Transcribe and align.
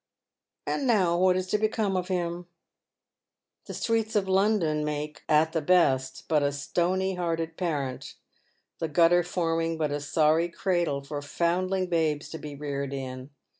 And 0.65 0.87
now 0.87 1.15
what 1.15 1.35
is 1.37 1.45
to 1.49 1.59
become 1.59 1.95
of 1.95 2.07
him? 2.07 2.47
The 3.65 3.75
streets 3.75 4.15
of 4.15 4.27
London 4.27 4.83
make, 4.83 5.21
at 5.29 5.51
the 5.51 5.61
best, 5.61 6.23
but 6.27 6.41
a 6.41 6.51
stony 6.51 7.13
hearted 7.13 7.55
parent, 7.55 8.15
the 8.79 8.87
gutter 8.87 9.21
forming 9.21 9.77
but 9.77 9.91
a 9.91 9.99
sorry 9.99 10.49
cradle 10.49 11.03
for 11.03 11.21
foundling 11.21 11.85
babes 11.85 12.29
to 12.29 12.39
be 12.39 12.55
reared 12.55 12.93
in. 12.95 13.29